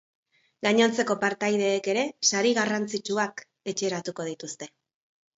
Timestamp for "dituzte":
4.31-4.69